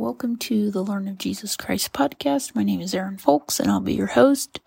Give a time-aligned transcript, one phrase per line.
[0.00, 2.54] Welcome to the Learn of Jesus Christ podcast.
[2.54, 4.58] My name is Erin Fulks, and I'll be your host.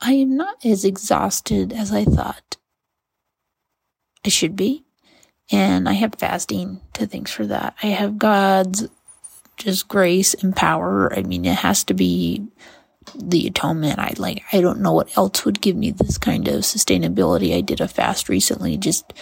[0.00, 2.56] I am not as exhausted as I thought
[4.24, 4.84] I should be,
[5.50, 7.74] and I have fasting to thanks for that.
[7.82, 8.86] I have God's
[9.56, 11.12] just grace and power.
[11.12, 12.46] I mean, it has to be
[13.16, 13.98] the atonement.
[13.98, 17.52] I like, I don't know what else would give me this kind of sustainability.
[17.52, 19.12] I did a fast recently, just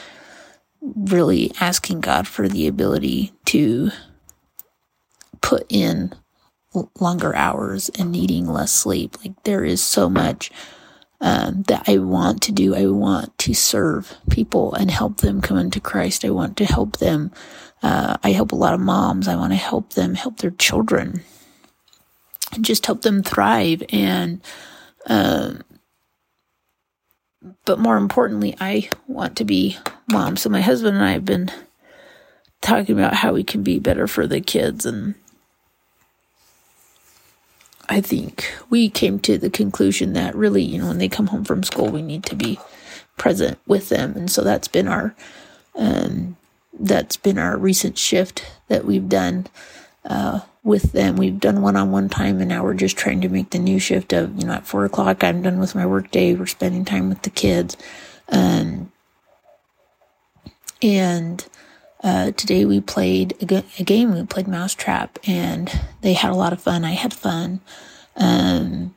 [0.82, 3.90] really asking God for the ability to
[5.42, 6.14] put in
[6.98, 9.16] longer hours and needing less sleep.
[9.22, 10.50] Like there is so much
[11.20, 12.74] um, that I want to do.
[12.74, 16.24] I want to serve people and help them come into Christ.
[16.24, 17.30] I want to help them.
[17.82, 19.28] Uh, I help a lot of moms.
[19.28, 21.22] I want to help them help their children
[22.52, 23.82] and just help them thrive.
[23.90, 24.40] And,
[25.06, 25.62] um,
[27.64, 29.76] but more importantly, I want to be
[30.10, 30.36] mom.
[30.36, 31.50] So my husband and I have been
[32.60, 35.14] talking about how we can be better for the kids and
[37.92, 41.44] I think we came to the conclusion that really, you know, when they come home
[41.44, 42.58] from school, we need to be
[43.18, 44.16] present with them.
[44.16, 45.14] And so that's been our,
[45.74, 46.38] um,
[46.72, 49.46] that's been our recent shift that we've done,
[50.06, 51.16] uh, with them.
[51.16, 53.78] We've done one on one time and now we're just trying to make the new
[53.78, 56.34] shift of, you know, at four o'clock, I'm done with my work day.
[56.34, 57.76] We're spending time with the kids.
[58.30, 58.90] Um,
[60.80, 61.44] and,
[62.02, 64.14] uh, today we played a, a, game.
[64.14, 66.84] We played Mousetrap, and they had a lot of fun.
[66.84, 67.60] I had fun.
[68.16, 68.94] Um,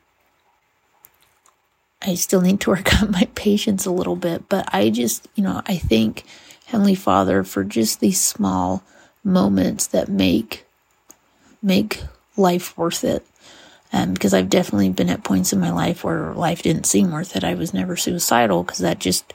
[2.02, 5.44] I still need to work on my patience a little bit, but I just, you
[5.44, 6.24] know, I thank
[6.66, 8.82] Heavenly Father for just these small
[9.22, 10.64] moments that make
[11.62, 12.02] make
[12.36, 13.26] life worth it.
[13.92, 17.36] Um, because I've definitely been at points in my life where life didn't seem worth
[17.36, 17.44] it.
[17.44, 19.32] I was never suicidal because that just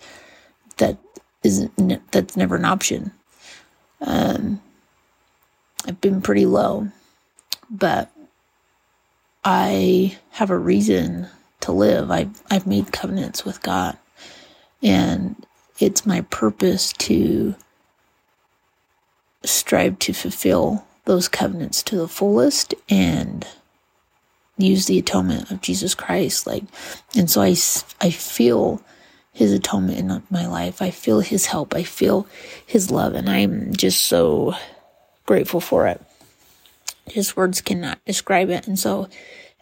[0.77, 0.97] that
[1.41, 3.11] isn't that's never an option.
[4.01, 4.61] Um,
[5.85, 6.89] I've been pretty low,
[7.69, 8.11] but
[9.43, 11.27] I have a reason
[11.61, 12.11] to live.
[12.11, 13.97] I've, I've made covenants with God,
[14.83, 15.45] and
[15.79, 17.55] it's my purpose to
[19.43, 23.47] strive to fulfill those covenants to the fullest and
[24.57, 26.45] use the atonement of Jesus Christ.
[26.45, 26.63] Like,
[27.15, 27.55] and so I,
[27.99, 28.81] I feel
[29.33, 30.81] his atonement in my life.
[30.81, 31.73] I feel his help.
[31.73, 32.27] I feel
[32.65, 34.53] his love, and I'm just so
[35.25, 36.01] grateful for it.
[37.05, 38.67] His words cannot describe it.
[38.67, 39.09] And so,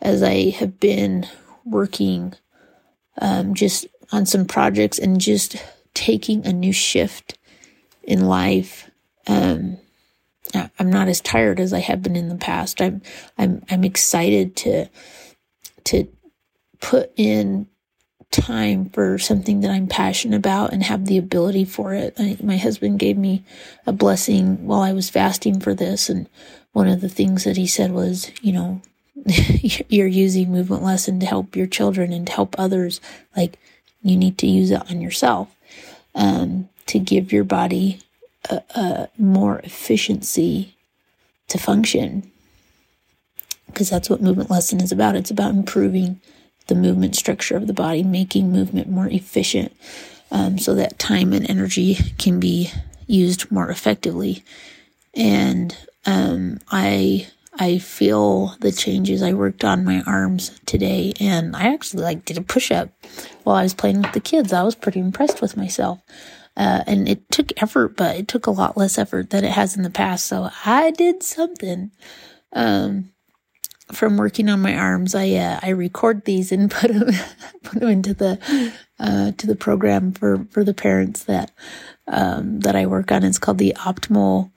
[0.02, 1.28] as I have been
[1.66, 2.34] working
[3.20, 5.56] um, just on some projects and just
[5.94, 7.38] taking a new shift
[8.04, 8.90] in life,
[9.28, 9.78] um,
[10.54, 12.82] I'm not as tired as I have been in the past.
[12.82, 13.02] I'm
[13.38, 14.90] I'm I'm excited to
[15.86, 16.08] to
[16.82, 17.68] put in
[18.32, 22.14] time for something that I'm passionate about and have the ability for it.
[22.18, 23.44] I, my husband gave me
[23.88, 26.10] a blessing while I was fasting for this.
[26.10, 26.30] And
[26.72, 28.82] one of the things that he said was, you know,
[29.90, 33.02] you're using movement lesson to help your children and to help others.
[33.36, 33.58] Like
[34.02, 35.54] you need to use it on yourself,
[36.14, 38.00] um, to give your body
[38.50, 40.76] a, a more efficiency
[41.48, 42.32] to function.
[43.66, 45.16] Because that's what movement lesson is about.
[45.16, 46.22] It's about improving
[46.70, 49.76] the movement structure of the body, making movement more efficient
[50.32, 52.72] um, so that time and energy can be
[53.08, 54.44] used more effectively.
[55.14, 55.76] And
[56.06, 59.22] um, I I feel the changes.
[59.22, 62.90] I worked on my arms today, and I actually like did a push up
[63.44, 64.54] while I was playing with the kids.
[64.54, 66.00] I was pretty impressed with myself.
[66.56, 69.78] Uh, and it took effort, but it took a lot less effort than it has
[69.78, 70.26] in the past.
[70.26, 71.92] So I did something.
[72.52, 73.12] Um,
[73.92, 77.10] from working on my arms, I uh, I record these and put them
[77.64, 81.52] put them into the uh, to the program for for the parents that
[82.08, 83.24] um, that I work on.
[83.24, 84.52] It's called the optimal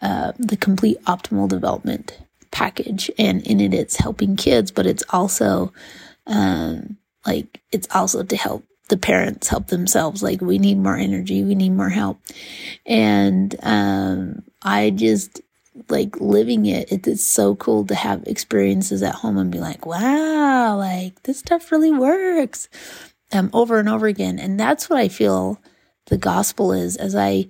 [0.00, 2.18] uh, the complete optimal development
[2.50, 5.72] package, and in it, it's helping kids, but it's also
[6.26, 6.96] um,
[7.26, 10.22] like it's also to help the parents help themselves.
[10.22, 12.20] Like we need more energy, we need more help,
[12.86, 15.42] and um, I just
[15.88, 19.86] like living it, it is so cool to have experiences at home and be like,
[19.86, 22.68] wow, like this stuff really works
[23.32, 24.38] um, over and over again.
[24.38, 25.60] And that's what I feel
[26.06, 27.48] the gospel is as I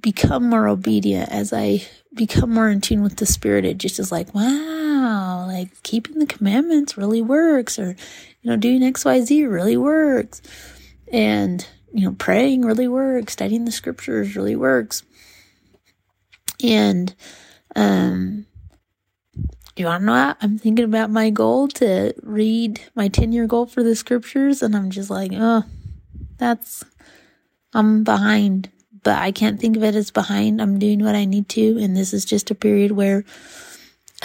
[0.00, 4.10] become more obedient, as I become more in tune with the spirit, it just is
[4.10, 7.96] like, wow, like keeping the commandments really works or,
[8.42, 10.42] you know, doing X, Y, Z really works.
[11.12, 15.02] And, you know, praying really works, studying the scriptures really works.
[16.62, 17.14] And,
[17.74, 18.46] um,
[19.76, 20.36] you want to know what?
[20.40, 24.74] I'm thinking about my goal to read my 10 year goal for the scriptures, and
[24.74, 25.64] I'm just like, oh,
[26.38, 26.84] that's,
[27.74, 28.70] I'm behind,
[29.02, 30.62] but I can't think of it as behind.
[30.62, 33.24] I'm doing what I need to, and this is just a period where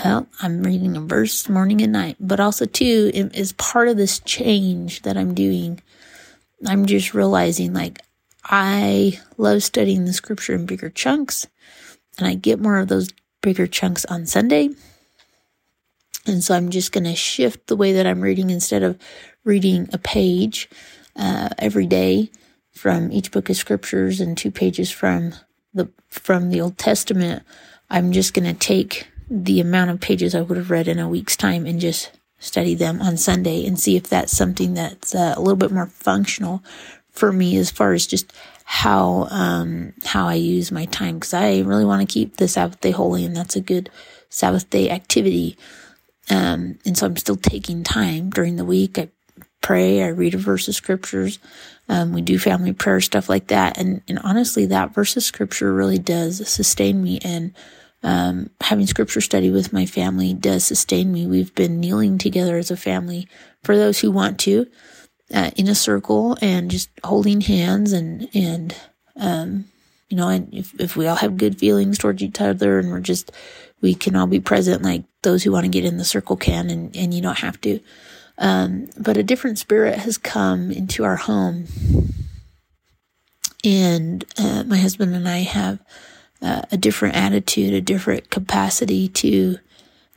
[0.03, 3.97] Well, I'm reading a verse morning and night, but also too, it is part of
[3.97, 5.81] this change that I'm doing,
[6.65, 7.99] I'm just realizing like
[8.43, 11.45] I love studying the scripture in bigger chunks,
[12.17, 13.09] and I get more of those
[13.41, 14.69] bigger chunks on Sunday.
[16.27, 18.99] And so I'm just going to shift the way that I'm reading instead of
[19.43, 20.69] reading a page
[21.15, 22.29] uh, every day
[22.73, 25.33] from each book of scriptures and two pages from
[25.73, 27.43] the from the Old Testament.
[27.89, 31.09] I'm just going to take the amount of pages I would have read in a
[31.09, 35.33] week's time and just study them on Sunday and see if that's something that's uh,
[35.35, 36.63] a little bit more functional
[37.11, 38.33] for me as far as just
[38.63, 42.79] how um, how I use my time because I really want to keep the Sabbath
[42.81, 43.89] day holy and that's a good
[44.29, 45.57] Sabbath day activity.
[46.29, 48.97] Um, and so I'm still taking time during the week.
[48.97, 49.09] I
[49.61, 51.39] pray, I read a verse of scriptures.
[51.89, 53.77] Um, we do family prayer, stuff like that.
[53.77, 57.19] And, and honestly, that verse of scripture really does sustain me.
[57.23, 57.53] And
[58.03, 61.27] um, having scripture study with my family does sustain me.
[61.27, 63.27] We've been kneeling together as a family
[63.63, 64.67] for those who want to
[65.33, 68.75] uh, in a circle and just holding hands and, and,
[69.15, 69.65] um,
[70.09, 72.99] you know, and if, if we all have good feelings towards each other and we're
[72.99, 73.31] just,
[73.81, 76.69] we can all be present like those who want to get in the circle can
[76.69, 77.79] and, and you don't have to.
[78.37, 81.65] Um, but a different spirit has come into our home.
[83.63, 85.79] And uh, my husband and I have
[86.41, 89.57] uh, a different attitude, a different capacity to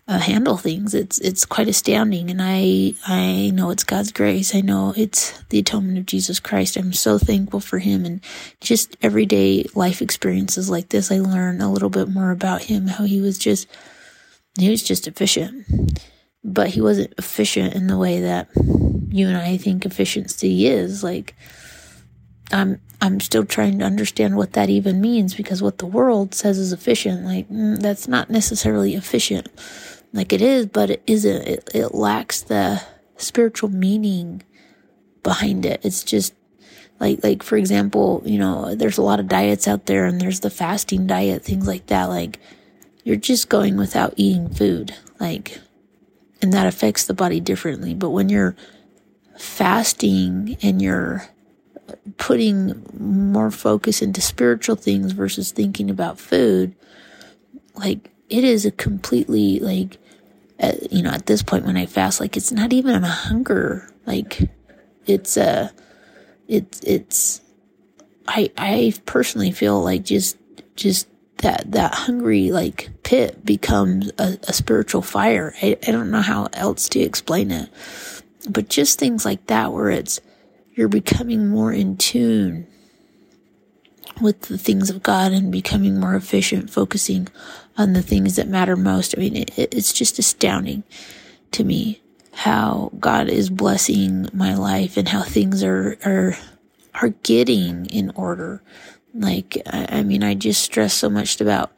[0.07, 0.95] uh, handle things.
[0.95, 4.55] It's it's quite astounding, and I I know it's God's grace.
[4.55, 6.77] I know it's the atonement of Jesus Christ.
[6.77, 8.21] I'm so thankful for Him, and
[8.61, 12.87] just everyday life experiences like this, I learn a little bit more about Him.
[12.87, 13.67] How He was just
[14.59, 15.67] he was just efficient,
[16.45, 18.49] but He wasn't efficient in the way that
[19.09, 21.03] you and I think efficiency is.
[21.03, 21.35] Like
[22.53, 26.59] I'm I'm still trying to understand what that even means because what the world says
[26.59, 29.49] is efficient, like mm, that's not necessarily efficient.
[30.15, 31.43] Like it is, but it isn't.
[31.49, 32.81] It, it lacks the
[33.17, 34.43] spiritual meaning
[35.23, 35.81] behind it.
[35.83, 36.35] It's just
[37.01, 40.41] like like for example, you know, there's a lot of diets out there and there's
[40.41, 42.05] the fasting diet, things like that.
[42.05, 42.39] Like
[43.03, 44.95] you're just going without eating food.
[45.19, 45.59] Like
[46.41, 47.93] and that affects the body differently.
[47.93, 48.55] But when you're
[49.37, 51.27] fasting and you're
[52.19, 56.77] putting more focus into spiritual things versus thinking about food,
[57.75, 59.97] like it is a completely like,
[60.61, 63.91] uh, you know, at this point when I fast, like it's not even a hunger.
[64.07, 64.41] Like
[65.07, 65.73] it's a,
[66.49, 67.41] it's, it's,
[68.27, 70.37] I, I personally feel like just,
[70.77, 71.09] just
[71.39, 75.55] that, that hungry like pit becomes a, a spiritual fire.
[75.63, 77.69] I, I don't know how else to explain it,
[78.49, 80.21] but just things like that where it's,
[80.75, 82.67] you're becoming more in tune
[84.21, 87.29] with the things of God and becoming more efficient, focusing
[87.77, 89.15] on the things that matter most.
[89.17, 90.85] I mean, it, it's just astounding
[91.53, 92.01] to me
[92.33, 96.37] how God is blessing my life and how things are, are,
[96.95, 98.63] are getting in order.
[99.13, 101.73] Like, I, I mean, I just stress so much about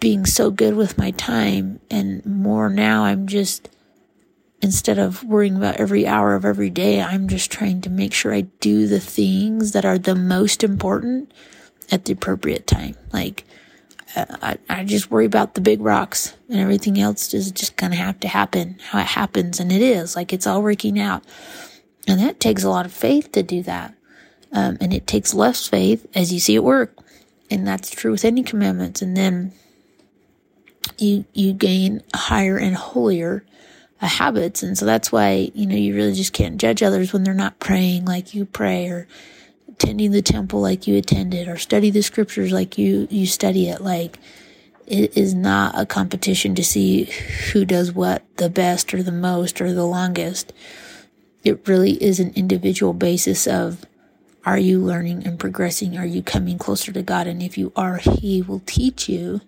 [0.00, 3.68] being so good with my time and more now I'm just,
[4.62, 8.34] instead of worrying about every hour of every day, I'm just trying to make sure
[8.34, 11.32] I do the things that are the most important
[11.90, 12.96] at the appropriate time.
[13.12, 13.44] Like,
[14.16, 17.96] uh, I, I just worry about the big rocks and everything else is just gonna
[17.96, 19.60] have to happen how it happens.
[19.60, 21.24] And it is like it's all working out.
[22.06, 23.94] And that takes a lot of faith to do that.
[24.52, 26.96] Um, and it takes less faith as you see it work.
[27.50, 29.00] And that's true with any commandments.
[29.00, 29.52] And then
[30.98, 33.44] you, you gain higher and holier
[34.06, 34.62] habits.
[34.62, 37.58] And so that's why, you know, you really just can't judge others when they're not
[37.58, 39.06] praying like you pray or
[39.68, 43.80] attending the temple like you attended or study the scriptures like you, you study it.
[43.80, 44.18] Like
[44.86, 47.04] it is not a competition to see
[47.52, 50.52] who does what the best or the most or the longest.
[51.44, 53.86] It really is an individual basis of
[54.44, 55.98] are you learning and progressing?
[55.98, 57.26] Are you coming closer to God?
[57.26, 59.42] And if you are, He will teach you.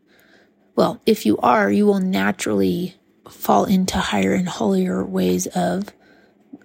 [0.77, 2.97] Well, if you are, you will naturally
[3.33, 5.93] fall into higher and holier ways of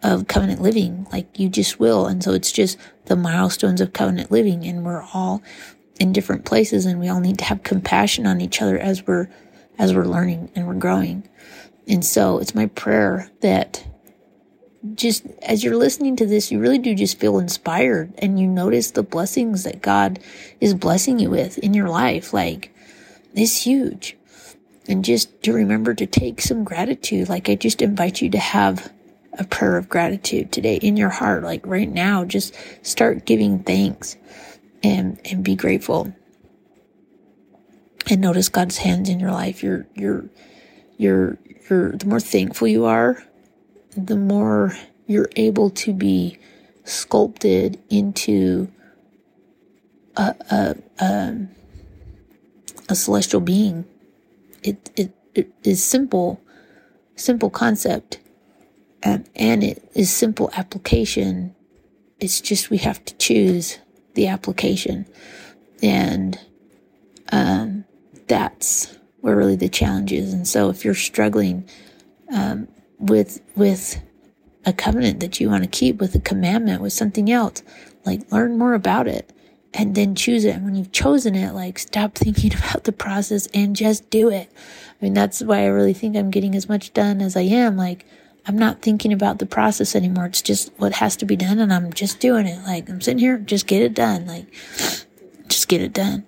[0.03, 1.07] of covenant living.
[1.12, 2.05] Like you just will.
[2.05, 5.41] And so it's just the milestones of covenant living and we're all
[6.00, 9.27] in different places and we all need to have compassion on each other as we're
[9.79, 11.27] as we're learning and we're growing.
[11.88, 13.86] And so it's my prayer that
[14.93, 18.91] just as you're listening to this you really do just feel inspired and you notice
[18.91, 20.19] the blessings that God
[20.62, 22.33] is blessing you with in your life.
[22.33, 22.74] Like
[23.33, 24.16] it's huge
[24.88, 27.29] and just to remember to take some gratitude.
[27.29, 28.91] Like I just invite you to have
[29.39, 31.44] a prayer of gratitude today in your heart.
[31.44, 34.17] Like right now, just start giving thanks
[34.84, 36.13] and, and be grateful.
[38.10, 40.29] and notice God's hands in your life, you're, you're,
[40.98, 41.38] you're,
[41.70, 43.24] you're, the more thankful you are,
[43.98, 44.77] the more
[45.08, 46.38] you're able to be
[46.86, 48.70] sculpted into
[50.17, 51.48] a, a, a,
[52.89, 53.86] a celestial being.
[54.63, 56.41] It, it, it is simple,
[57.15, 58.19] simple concept,
[59.03, 61.55] and, and it is simple application.
[62.19, 63.79] It's just we have to choose
[64.15, 65.05] the application.
[65.83, 66.39] And
[67.31, 67.85] um,
[68.27, 70.33] that's where really the challenge is.
[70.33, 71.67] And so if you're struggling
[72.33, 72.67] um,
[72.99, 74.01] with with
[74.65, 77.63] a covenant that you want to keep, with a commandment, with something else,
[78.05, 79.31] like learn more about it
[79.77, 80.55] and then choose it.
[80.55, 84.51] And when you've chosen it, like stop thinking about the process and just do it.
[85.00, 87.77] I mean, that's why I really think I'm getting as much done as I am.
[87.77, 88.05] Like,
[88.48, 90.25] I'm not thinking about the process anymore.
[90.25, 92.63] It's just what has to be done and I'm just doing it.
[92.63, 94.25] Like, I'm sitting here, just get it done.
[94.25, 94.48] Like,
[95.48, 96.25] just get it done.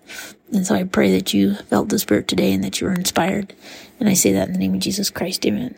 [0.53, 3.53] And so I pray that you felt the Spirit today and that you were inspired.
[3.99, 5.45] And I say that in the name of Jesus Christ.
[5.45, 5.75] Amen.